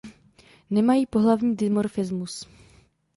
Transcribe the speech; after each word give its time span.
Nemají 0.69 1.05
pohlavní 1.05 1.55
dimorfismus. 1.55 2.47